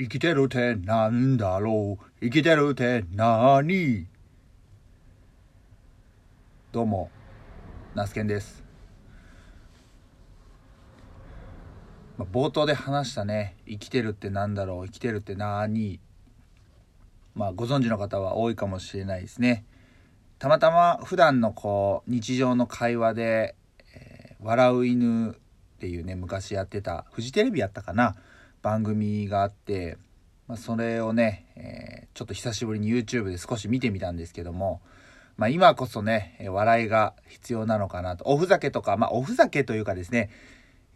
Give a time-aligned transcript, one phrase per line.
[0.00, 2.04] 生きてるってなんだろう？
[2.20, 4.06] 生きてるってなに
[6.70, 7.10] どうも、
[7.96, 8.62] ナスケンです。
[12.16, 14.86] まあ、冒頭で話したね、生きてるってなんだろう？
[14.86, 15.98] 生きてるってなに
[17.34, 19.64] まあ、ご存知の方は多いかもしれないですね。
[20.38, 23.56] たまたま普段のこう、日常の会話で、
[23.96, 25.34] えー笑う犬っ
[25.80, 28.14] ていうね、昔やってた、フジテレビやったかな？
[28.62, 29.98] 番組があって、
[30.46, 34.80] まあ、それをね、えーちょっと久しぶりに YouTube で少し見てみたんですけども、
[35.36, 38.24] まあ、今こそね、笑いが必要なのかなと。
[38.26, 40.30] おふざけとか、まあ、おふざけというかですね、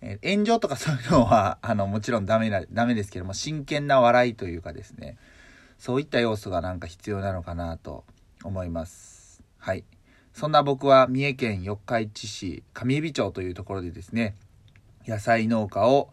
[0.00, 5.16] えー炎上とかそういうのは、 あの、もちろんダメな、ダメですけども、真剣な笑いというかですね、
[5.78, 8.04] そういった要素がなんか必要なのかなと
[8.42, 9.44] 思います。
[9.58, 9.84] はい。
[10.32, 14.34] そんな僕は三重県四日市市上海町というところでですね、
[15.06, 16.10] 野菜農家を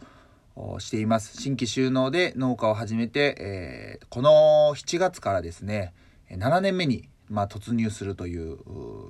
[0.79, 1.41] しています。
[1.41, 5.93] 新規収納で農家を始めて、えーこの7月からですね、
[6.31, 8.57] 7年目に、まあ、突入するという、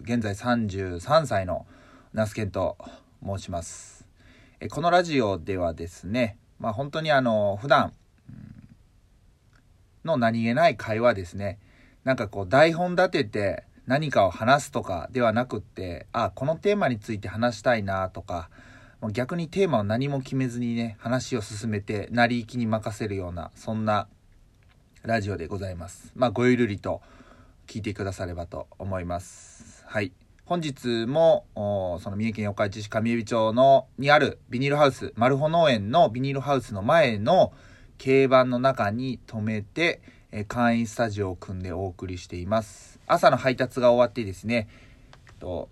[0.01, 1.65] 現在33歳の
[2.13, 2.77] ナスケンと
[3.25, 4.05] 申します。
[4.59, 7.93] えこのラジオではですね、まあ、本当にあの、普段、
[10.03, 11.59] の何気ない会話ですね。
[12.03, 18.49] なんかこう台本立てて何かを話すとかではなくって、あ、このテーマについて話したいなとか、
[19.07, 24.09] 逆にテーマを何も決めずにね、話を進めて、成り行きに任せるような、そんな
[25.03, 26.11] ラジオでございます。
[26.15, 27.01] まあ、ごゆるりと
[27.65, 29.85] 聞いてくださればと思います。
[29.87, 30.11] はい。
[30.43, 37.53] 本日も、その三重県四日市市上海町の、にあるビニールハウス、マルホ農園のビニールハウスの前の
[38.03, 42.99] 軽バンの中に止めて、えー簡易スタジオを組んでお送りしています。
[43.07, 44.67] 朝の配達が終わってですね、
[45.39, 45.69] と、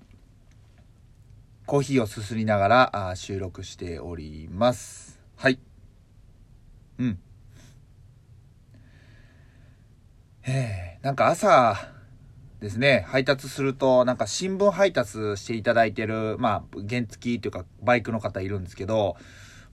[1.67, 5.19] コーヒーをすすりながらあ収録しております。
[5.35, 5.59] はい。
[6.97, 7.19] うん。
[10.47, 11.75] えー、なんか朝
[12.61, 19.17] ですね、配達すると、なんか新聞配達していただいてる、まあ、原付というかバイクの方いるんですけど、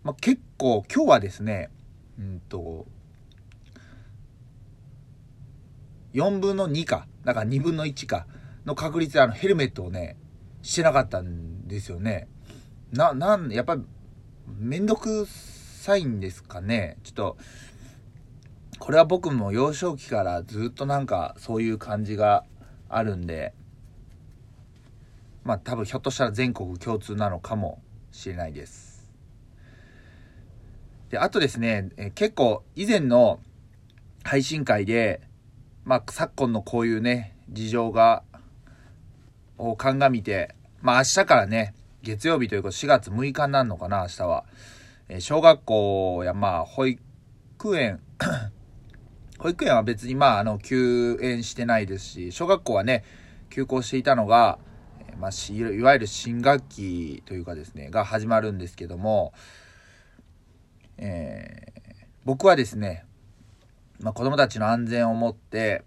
[0.03, 1.71] まあ、結構今日はですね、
[2.19, 2.87] うんと、
[6.13, 8.27] 4分の2か、だから2分の1か、
[8.67, 10.17] の確率であのヘルメットをね、
[10.63, 12.29] してなかったんですよね。
[12.93, 13.83] な、なん、やっぱり、
[14.59, 16.99] めんどくさいんですかね。
[17.03, 17.37] ちょっと、
[18.79, 22.45] これは僕も幼少期からずっとなんかそういう感じが
[22.89, 23.55] あるんで、
[25.43, 27.83] まあ多分ひょっとしたら全国共通なのかも
[28.13, 29.11] しれないです。
[31.11, 33.41] で、あとですね、え結構以前の
[34.23, 35.21] 配信会で、
[35.85, 38.23] まあ昨今のこういうね、事情が、
[39.59, 44.45] を鑑みて、まあ明日からね、月曜日ということ4月6日になるのかな、明日は。
[45.09, 47.01] えー小学校やまあ保育
[47.79, 48.01] 園、
[49.41, 53.03] 保育園は別にまああの休園してないですし、小学校はね、
[53.49, 54.59] 休校していたのが、
[55.19, 59.33] まあ、いわゆる新学期というかですね、が始まるんですけども、
[60.99, 61.75] えー
[62.27, 63.05] 僕はですね、
[64.01, 65.83] まあ、子供たちの安全をもって、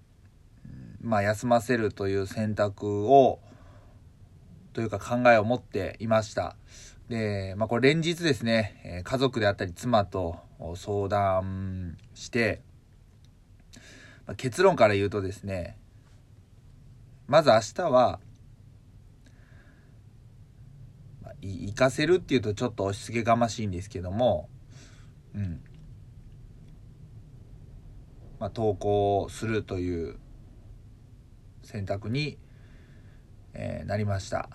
[1.01, 3.39] まあ、休ませるという選択を、
[4.77, 6.55] というか考えを持っていました。
[7.09, 10.37] で、まあ、これ連日ですね、家族であったり妻と
[10.75, 12.61] 相談して、
[14.27, 15.79] まあ結論から言うとですね、
[17.25, 18.19] まず明日は、
[21.23, 24.47] まあ行かせるっていうとちょっと押し付けがましいんですけども、
[25.33, 25.59] うん。
[28.39, 30.19] まあ、投稿するという
[31.63, 32.37] 選択に、
[33.59, 34.49] えーなりました。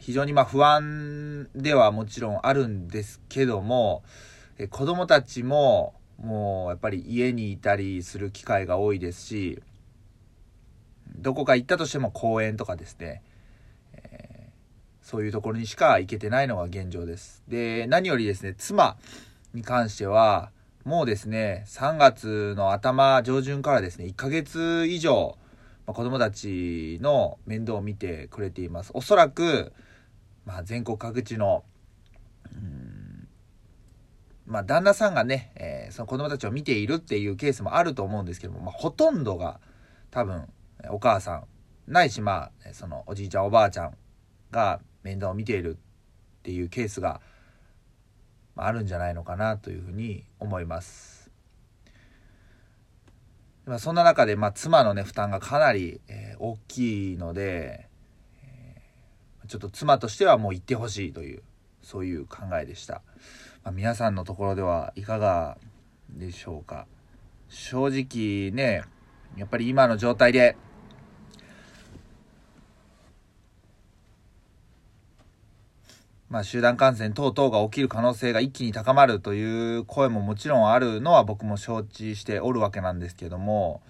[0.00, 4.02] 非常にま不安ではもちろんあるんですけども、
[4.58, 9.62] えー子供たちももうやっぱり家にいたりする機会が多いですし、
[11.16, 13.22] どこか行ったとしても公園とかですね、
[13.94, 14.50] えー
[15.02, 17.42] そういうところにしか行けてないのが現状です。
[17.48, 18.96] で、何よりですね、妻
[19.54, 20.52] に関しては、
[20.84, 25.36] もうですね、3月の頭上旬からですね、1ヶ月以上、
[25.86, 28.90] まあ、子供たちの面倒を見てくれています。
[28.94, 29.72] おそらく、
[30.44, 31.64] まあ、全国各地の、
[32.52, 33.28] うん
[34.46, 39.60] まあ、旦那さんがね、えーその子供たちを見ているっていうケースもあると思うんですけども、まあ、ほとんどが
[40.10, 40.48] 多分、
[40.90, 41.44] お母さん、
[41.92, 43.96] ないし、まあ、そのおじいちゃんおばあちゃん
[44.50, 45.76] が面倒を見ている
[46.38, 47.20] っていうケースが、
[48.54, 51.19] まああるんじゃないのかなというふうに思います。
[53.70, 57.86] まあ、そんな中で、まあ、妻のね、負担がかなり、えー大きいので、
[58.42, 61.42] えーちょっと妻としてはもう行ってほしいという、
[61.80, 63.02] そういう考えでした。
[63.62, 65.56] まあ、皆さんのところではいかが
[66.08, 66.88] でしょうか？
[67.48, 68.82] 正直ね
[69.36, 70.56] やっぱり今の状態で
[76.30, 83.82] まあ、集団感染等々が起きる可能性が一気に高まるという声ももちろんあるのは僕も承知しておるわけなんですけども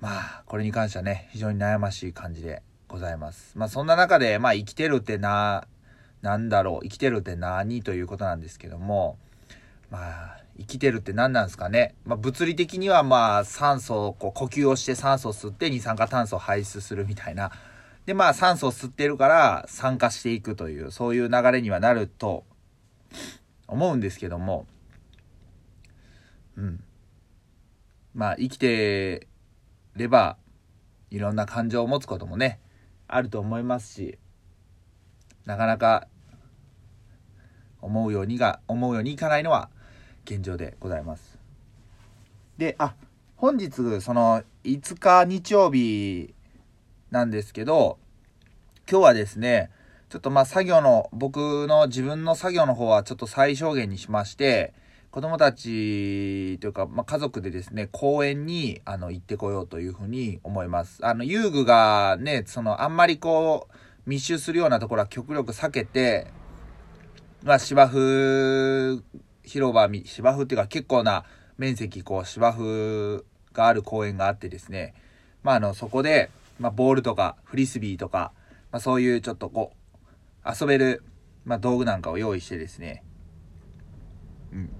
[0.00, 3.52] まあこれに関してはね非常に悩ましい感じでございます。
[3.56, 5.68] まあそんな中でまあ生きてるってな、
[6.20, 9.16] なんだろう生きてるって何ということなんですけども
[9.88, 11.94] まあ生きてるって何なんですかね。
[12.04, 17.52] まあ物理的にはまあ酸素をこう呼吸をして酸素を吸って二酸化炭素を排出するみたいな
[18.06, 22.44] で、まあ酸素を吸ってるから酸化していくという、そういう流れにはなると
[23.66, 24.66] 思うんですけども、
[26.56, 26.84] うん。
[28.14, 29.26] まあ生きて
[29.96, 30.36] れば、
[31.10, 32.60] いろんな感情を持つこともね、
[33.08, 34.18] あると思いますし、
[35.44, 36.06] なかなか
[37.82, 39.68] 思うようにが、思うようにいかないのは
[40.24, 41.38] 現状でございます。
[42.56, 42.94] で、あ、
[43.34, 46.35] 本日、その5日日曜日
[47.10, 47.98] なんですけど、
[48.90, 49.70] 今日はですね、
[50.08, 54.74] ちょっとまあ作業の、僕の自分の作業の方はちょっと最小限にしまして、
[55.10, 61.04] 子供たちというか、まあ、家族でですね、公園にあの行ってこようというふうに思います。
[61.06, 63.76] あの、遊具がね、そのあんまりこう、
[64.10, 66.26] 密集するようなところは極力避けて、
[67.42, 69.02] まあ、芝生
[69.42, 71.24] 広場、芝生っていうか結構な
[71.56, 74.94] 面積、こう、芝生がある公園があってですね、
[75.42, 78.32] まあ、あの、そこで、まあ、ボールとか、フリスビーとか、
[78.70, 79.72] まあ、そういうちょっとこ
[80.44, 81.02] う、遊べる、
[81.44, 83.04] まあ、道具なんかを用意してですね、
[84.52, 84.70] うん。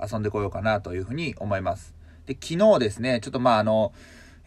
[0.00, 1.94] 遊んでこようかなというふうに思います。
[2.26, 3.92] で、昨日ですね、ちょっとまああの、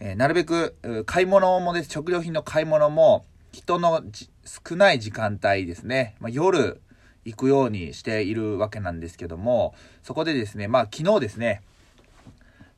[0.00, 4.02] えー、なるべく買い物もです、食料品の買い物も人の
[4.44, 6.80] 少ない時間帯ですね、まあ、夜
[7.24, 11.62] 行くようにしているわけなんですけども、そこでですね、まあ昨日ですね、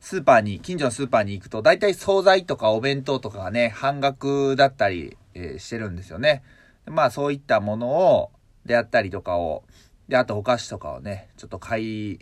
[0.08, 6.44] スーパーに、近所のスーパーに行くと、大体惣菜とかお弁当とかがね、半額だったり、えー、してるんですよね。
[6.86, 8.30] まあそういったものを、
[8.64, 9.64] であったりとかを、
[10.06, 12.18] で、あとお菓子とかをね、ちょっと買い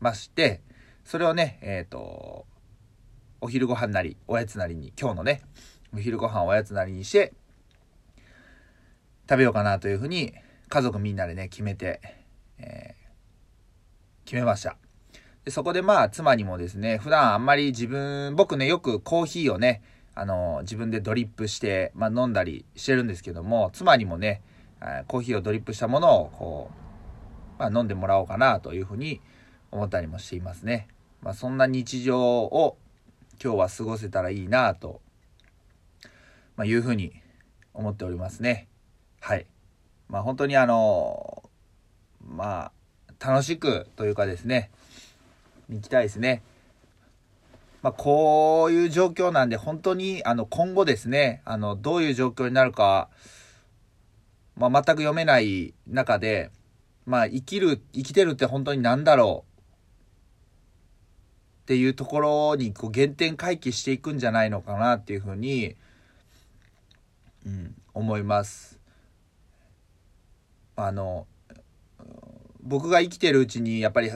[0.00, 0.60] まして、
[1.02, 2.44] それをね、えっ、ー、と、
[3.40, 5.40] お昼ご飯なり、おやつなりに、今日のね、
[5.94, 7.32] お昼ご飯おやつなりにして、
[9.26, 10.34] 食べようかなというふうに、
[10.68, 12.02] 家族みんなでね、決めて、
[12.58, 14.76] えー、決めました。
[15.44, 19.82] でそこでまあ、妻にもですね、普段あんまり自分、僕ね、よくコーヒーをね、
[20.14, 24.40] あの、自分でドリップして、まあ、飲んだりしてるんですけども、妻にもね、
[25.08, 26.70] コーヒーをドリップしたものを、こ
[27.58, 29.20] う、まあ、飲んでもらおうかなというふうに
[29.72, 30.86] 思ったりもしていますね。
[31.22, 32.76] まあ、そんな日常を
[33.42, 35.00] 今日は過ごせたらいいなと、
[36.56, 37.14] まあ、いうふうに
[37.74, 38.68] 思っておりますね。
[39.20, 39.46] はい。
[40.08, 41.42] まあ、本当にあの、
[42.24, 42.70] ま
[43.18, 44.70] あ、楽しくというかですね、
[45.68, 46.42] 行きたいですね。
[47.82, 53.08] まあ、こういう状況なんで、本当に、あの、今後ですね、あの、どういう状況になるか、
[54.56, 56.50] まあ、全く読めない中で、
[57.06, 59.52] まあ、生きる、生きてるって本当に何だろう
[61.62, 65.74] っていうところに、こう、原点回帰していくんじゃないのかなっていうふうに、
[67.44, 68.78] うん、思います。
[70.76, 71.26] あの、
[72.62, 74.12] 僕が生きてるうちに、やっぱり、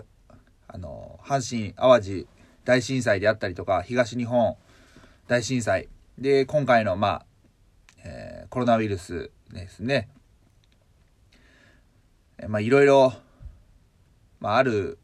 [0.76, 2.28] あの、阪神・淡路
[2.64, 4.56] 大震災であったりとか、東日本
[5.26, 7.26] 大震災、で、今回の、まあ、
[8.04, 10.10] えー、コロナウイルスですね。
[12.46, 13.14] まあ、いろいろ、
[14.38, 14.98] まあ、る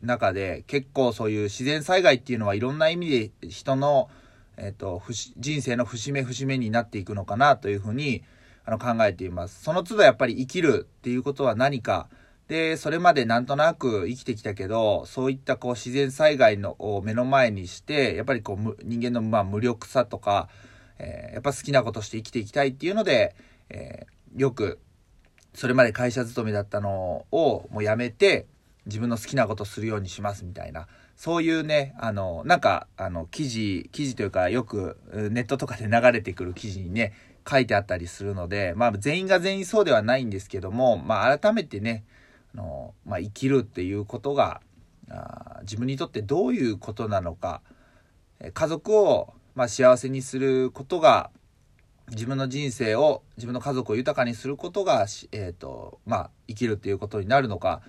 [0.00, 4.08] 中で、結構そういう自然災害っていうのはいろんな意味で人の、
[4.56, 5.02] えっ、ー、と、
[5.38, 8.22] 人生の節目節目になっていくのかなというふうに、
[8.64, 9.64] あの、考えています。
[9.64, 12.08] その都度やっぱり生きるっていうことは何か、
[12.48, 20.48] で、それまでなんとなく生きてきたけど、そういったこう自然災害のを目の前にして、やっぱりこう人間のまあ無力さとか、
[20.98, 23.36] えー、やっぱ好きなことして生きていきたいっていうので、
[23.68, 24.78] えー、よく、
[25.54, 28.46] それまで会社勤めだったのをもうやめて、
[28.86, 37.12] 自分の好きなことするようにしますみたいな、そういうね、あの、なんか、あの、記事、記事というか、よくネットとかで流れてくる記事にね、
[37.48, 42.04] 書いてあったりするので、まあ全員が全員そうではないんですけども、まあ改めてね、
[42.54, 44.60] あの、まあ、生きるっていうことが
[45.10, 47.62] あ自分にとってどういうことなのか
[48.52, 51.30] 家族を、まあ、幸せにすることが
[52.10, 57.82] 自分の人生を自分の家族を豊かにすることが、えーとまあ、生きるっていうことになるのか、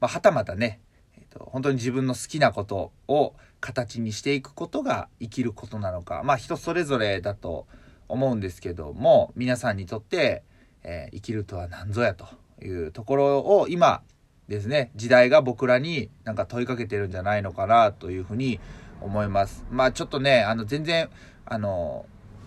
[0.00, 0.80] まあ、はたまたね、
[1.16, 7.66] えーと、本当に自分の好きなことを形にしていくことが生きることなのかまあ人それぞれだと
[8.08, 10.42] 思うんですけども皆さんにとって、
[10.84, 12.26] えー、生きるとは何ぞやと。
[12.62, 14.02] いうところを今
[14.48, 18.60] ですね、時代が僕らになんか問いかけてるんじゃないのかなというふうに
[19.00, 19.64] 思います。
[19.70, 21.08] まあちょっとね、あの全然、
[21.44, 22.06] あの、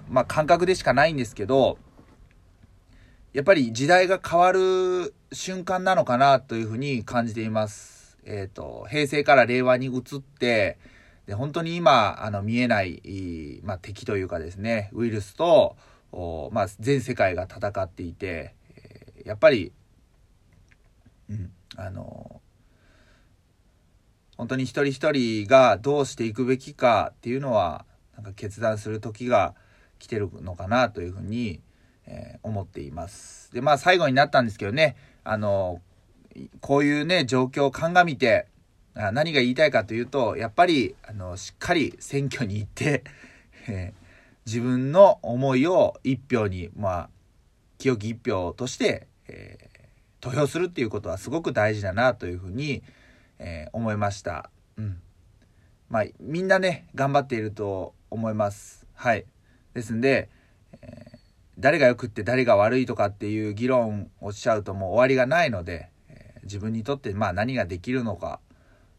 [0.09, 1.77] まあ感覚でしかないんですけど、
[3.33, 8.17] やっぱり時代が変わる瞬間なのかなというふうに感じています。
[8.25, 10.77] えっ、ー、と、平成から令和に移って、
[11.27, 15.75] で本当に今、あの、見えない、まあ、敵というかですね、ウイルスと、
[16.51, 19.71] まあ、全世界が戦っていて、えー、やっぱり、
[21.29, 22.41] うん、あの、
[24.37, 29.55] 本当に一人一人がどうしていくべきかっていうのは、なんか決断する時が
[29.99, 31.61] 来てるのかなというふうに、
[32.05, 33.53] えー、思っています。
[33.53, 35.81] で、まあ最後になったんですけどね、あの、
[36.61, 38.47] こういうね、状況を鑑みて、
[38.95, 43.03] 何が言いたいかというと、やっぱり、あの、しっかり選挙に行って、
[43.67, 43.93] え、
[44.45, 47.09] 自分の思いを一票に、まあ、
[47.77, 49.68] 清き一票として、えー、
[50.19, 52.83] 投票するっていうことはすごく大事だなというふうに、
[53.39, 54.49] えー、思いました。
[54.77, 55.01] うん。
[55.89, 58.85] まあ、みんなね、頑張っていると思います。
[58.93, 59.25] はい。
[59.73, 60.29] ですんで、
[60.81, 61.19] え
[61.59, 68.39] 誰が良くって誰が悪いとかっていう議論をしちゃうともう終わりがないので、えー、自分にとってまあ何ができるのか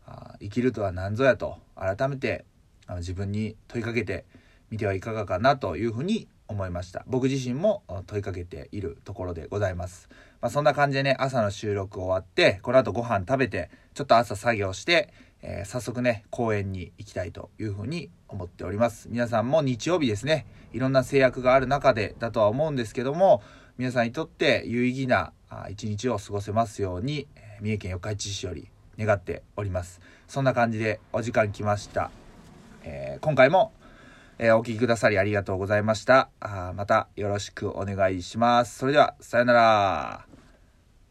[0.06, 2.44] あ生きるとは何ぞやと改めて
[2.86, 4.26] あの自分に問いかけて
[4.70, 10.08] みてはいかがかなというふうに思いました僕自身も問いかけているところでございます、
[10.40, 19.08] まあ、そんな感じでね朝の収録終わってこの後ご飯食べてちょっと朝作業してえー、早速ね、公園に行きたいというふうに思っております。
[19.10, 23.42] 皆さんも日曜日ですね、いろんな制約がある中でだとは思うんですけども、
[23.78, 25.32] 皆さんにとって有意義な
[25.70, 27.26] 一日を過ごせますように、
[27.60, 28.68] 三重県四日市市より
[28.98, 30.00] 願っております。
[30.28, 32.10] そんな感じでお時間来ました。
[32.82, 33.72] えー、今回も、
[34.42, 36.30] えー、お聴きくださりありがとうございました。
[36.40, 38.78] あまたよろしくお願いします。
[38.78, 40.39] それでは、さよなら。